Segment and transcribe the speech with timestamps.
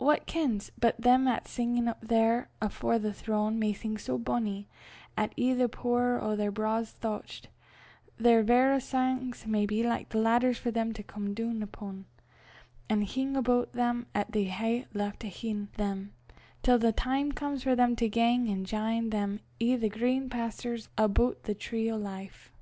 [0.00, 4.66] Wha kens but them 'at's singin' up there afore the throne, may sing so bonnie,
[5.14, 7.48] 'at, i' the pooer o' their braw thouchts,
[8.16, 12.04] their verra sangs may be like laidders for them to come doon upo',
[12.88, 16.14] an' hing aboot them 'at they hae left ahin' them,
[16.62, 20.88] till the time comes for them to gang an' jine them i' the green pasturs
[20.96, 22.54] aboot the tree o' life."